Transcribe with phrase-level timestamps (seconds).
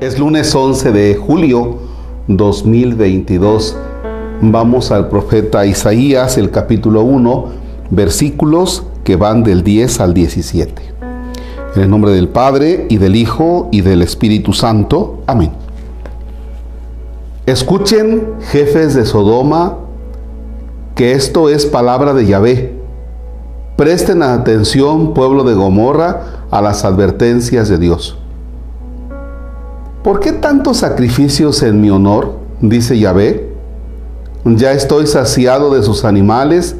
[0.00, 1.76] Es lunes 11 de julio
[2.26, 3.76] 2022.
[4.40, 7.44] Vamos al profeta Isaías, el capítulo 1,
[7.90, 10.82] versículos que van del 10 al 17.
[11.76, 15.22] En el nombre del Padre y del Hijo y del Espíritu Santo.
[15.26, 15.50] Amén.
[17.44, 19.76] Escuchen, jefes de Sodoma,
[20.94, 22.79] que esto es palabra de Yahvé.
[23.80, 28.18] Presten atención, pueblo de Gomorra, a las advertencias de Dios.
[30.04, 32.34] ¿Por qué tantos sacrificios en mi honor?
[32.60, 33.54] dice Yahvé.
[34.44, 36.76] Ya estoy saciado de sus animales,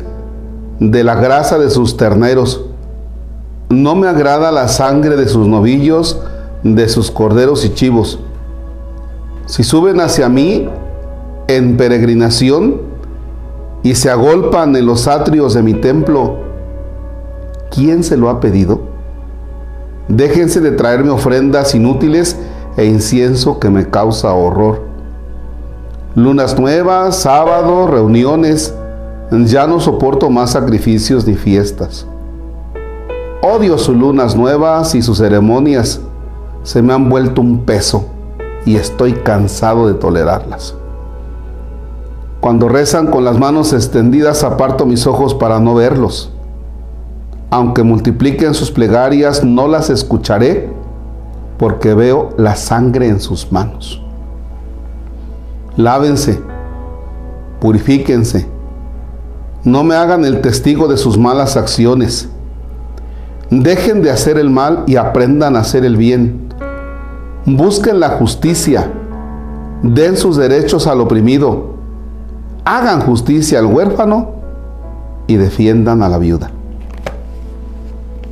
[0.78, 2.66] de la grasa de sus terneros.
[3.70, 6.20] No me agrada la sangre de sus novillos,
[6.64, 8.18] de sus corderos y chivos.
[9.46, 10.68] Si suben hacia mí
[11.48, 12.82] en peregrinación
[13.82, 16.49] y se agolpan en los atrios de mi templo,
[17.70, 18.80] ¿quién se lo ha pedido?
[20.08, 22.36] Déjense de traerme ofrendas inútiles
[22.76, 24.82] e incienso que me causa horror.
[26.16, 28.74] Lunas nuevas, sábados, reuniones,
[29.30, 32.06] ya no soporto más sacrificios ni fiestas.
[33.42, 36.00] Odio sus lunas nuevas y sus ceremonias.
[36.62, 38.04] Se me han vuelto un peso
[38.66, 40.74] y estoy cansado de tolerarlas.
[42.40, 46.32] Cuando rezan con las manos extendidas aparto mis ojos para no verlos.
[47.50, 50.70] Aunque multipliquen sus plegarias, no las escucharé
[51.58, 54.00] porque veo la sangre en sus manos.
[55.76, 56.40] Lávense,
[57.60, 58.46] purifíquense,
[59.64, 62.28] no me hagan el testigo de sus malas acciones.
[63.50, 66.48] Dejen de hacer el mal y aprendan a hacer el bien.
[67.44, 68.90] Busquen la justicia,
[69.82, 71.74] den sus derechos al oprimido,
[72.64, 74.30] hagan justicia al huérfano
[75.26, 76.52] y defiendan a la viuda.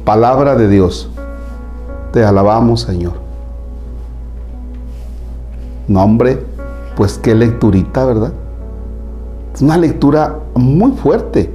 [0.08, 1.10] Palabra de Dios.
[2.14, 3.12] Te alabamos, Señor.
[5.86, 6.42] No, hombre,
[6.96, 8.32] pues qué lecturita, ¿verdad?
[9.52, 11.52] Es una lectura muy fuerte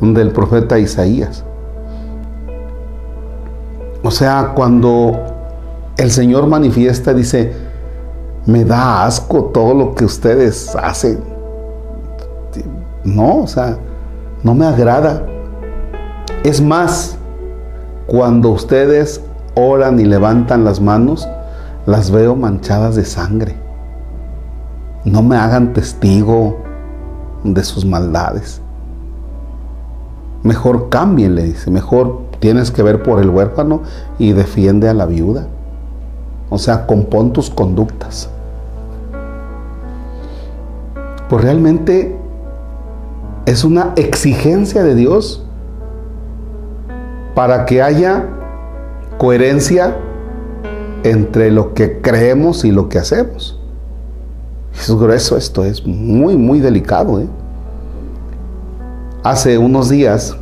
[0.00, 1.44] del profeta Isaías.
[4.02, 5.20] O sea, cuando
[5.98, 7.52] el Señor manifiesta, dice,
[8.46, 11.22] me da asco todo lo que ustedes hacen.
[13.04, 13.76] No, o sea,
[14.42, 15.26] no me agrada.
[16.44, 17.18] Es más,
[18.12, 19.22] cuando ustedes
[19.54, 21.26] oran y levantan las manos,
[21.86, 23.54] las veo manchadas de sangre.
[25.06, 26.58] No me hagan testigo
[27.42, 28.60] de sus maldades.
[30.42, 33.80] Mejor cámbienle, dice, mejor tienes que ver por el huérfano
[34.18, 35.46] y defiende a la viuda.
[36.50, 38.28] O sea, compón tus conductas.
[41.30, 42.14] Pues realmente
[43.46, 45.46] es una exigencia de Dios
[47.34, 48.26] para que haya
[49.18, 49.96] coherencia
[51.02, 53.58] entre lo que creemos y lo que hacemos.
[54.74, 57.20] Es grueso esto, es muy, muy delicado.
[57.20, 57.28] ¿eh?
[59.22, 60.36] Hace unos días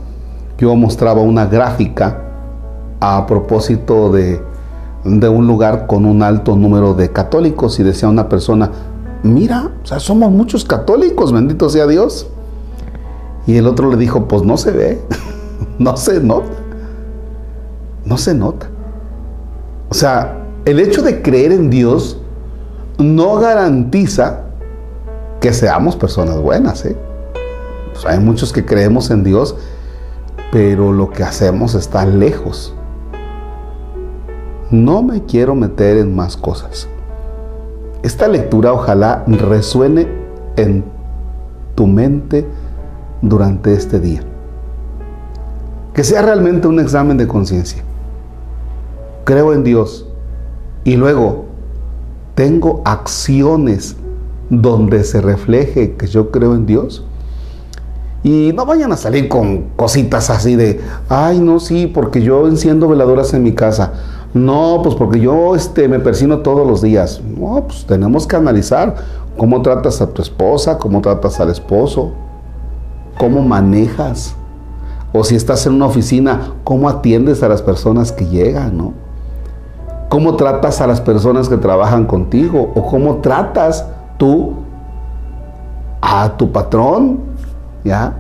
[0.58, 2.22] yo mostraba una gráfica
[3.00, 4.40] a propósito de,
[5.04, 8.70] de un lugar con un alto número de católicos y decía una persona,
[9.22, 12.28] mira, o sea, somos muchos católicos, bendito sea Dios.
[13.46, 15.00] Y el otro le dijo, pues no se ve,
[15.78, 16.69] no se nota
[18.04, 18.68] no se nota.
[19.90, 22.20] O sea, el hecho de creer en Dios
[22.98, 24.42] no garantiza
[25.40, 26.84] que seamos personas buenas.
[26.84, 26.96] ¿eh?
[27.92, 29.56] Pues hay muchos que creemos en Dios,
[30.52, 32.74] pero lo que hacemos está lejos.
[34.70, 36.88] No me quiero meter en más cosas.
[38.02, 40.06] Esta lectura ojalá resuene
[40.56, 40.84] en
[41.74, 42.46] tu mente
[43.22, 44.22] durante este día.
[45.92, 47.82] Que sea realmente un examen de conciencia
[49.24, 50.06] creo en Dios
[50.84, 51.44] y luego
[52.34, 53.96] tengo acciones
[54.48, 57.04] donde se refleje que yo creo en Dios.
[58.22, 62.88] Y no vayan a salir con cositas así de, ay, no, sí, porque yo enciendo
[62.88, 63.92] veladoras en mi casa.
[64.34, 67.22] No, pues porque yo este, me persino todos los días.
[67.24, 68.94] No, pues tenemos que analizar
[69.38, 72.12] cómo tratas a tu esposa, cómo tratas al esposo,
[73.18, 74.34] cómo manejas.
[75.12, 79.09] O si estás en una oficina, cómo atiendes a las personas que llegan, ¿no?
[80.10, 83.86] Cómo tratas a las personas que trabajan contigo o cómo tratas
[84.18, 84.54] tú
[86.02, 87.20] a tu patrón,
[87.84, 88.16] ¿ya?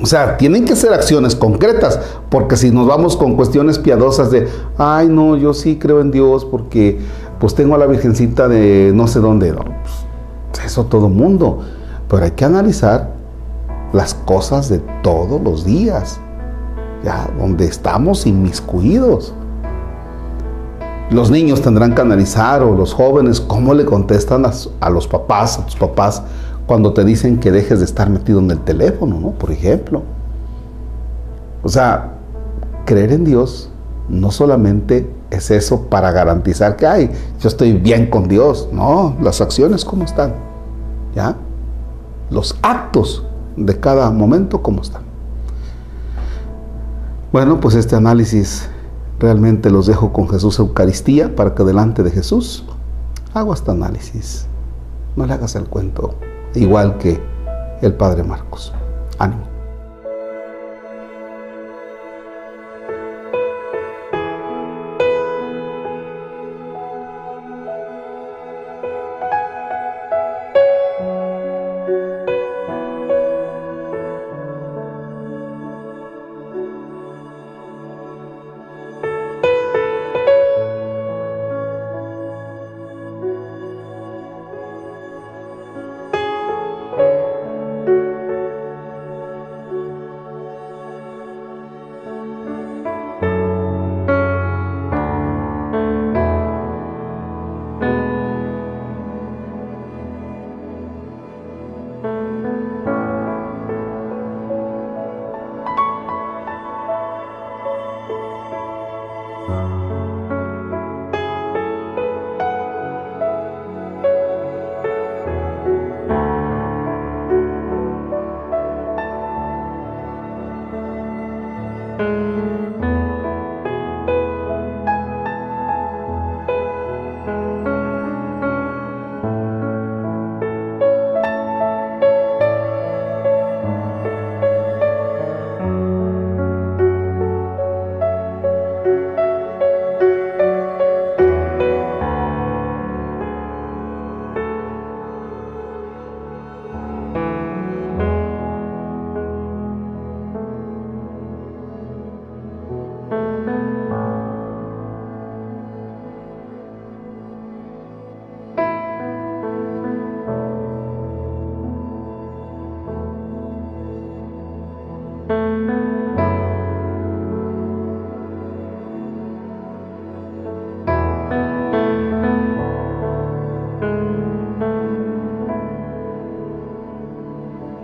[0.00, 1.98] O sea, tienen que ser acciones concretas,
[2.28, 4.46] porque si nos vamos con cuestiones piadosas de,
[4.76, 6.98] ay, no, yo sí creo en Dios porque
[7.40, 11.60] pues tengo a la Virgencita de no sé dónde, pues, eso todo mundo,
[12.08, 13.10] pero hay que analizar
[13.94, 16.20] las cosas de todos los días.
[17.02, 19.34] ya, donde estamos inmiscuidos.
[21.10, 25.58] Los niños tendrán que analizar, o los jóvenes, cómo le contestan a, a, los papás,
[25.58, 26.22] a tus papás,
[26.66, 29.30] cuando te dicen que dejes de estar metido en el teléfono, ¿no?
[29.32, 30.02] Por ejemplo.
[31.62, 32.14] O sea,
[32.84, 33.70] creer en Dios
[34.08, 37.10] no solamente es eso para garantizar que, ay,
[37.40, 38.68] yo estoy bien con Dios.
[38.72, 40.34] No, las acciones, ¿cómo están?
[41.14, 41.36] ¿Ya?
[42.30, 43.24] Los actos
[43.56, 45.02] de cada momento, ¿cómo están?
[47.32, 48.68] Bueno, pues este análisis
[49.24, 52.62] realmente los dejo con Jesús Eucaristía para que delante de Jesús
[53.32, 54.46] hago este análisis.
[55.16, 56.14] No le hagas el cuento
[56.54, 57.18] igual que
[57.80, 58.74] el Padre Marcos.
[59.18, 59.53] Ánimo.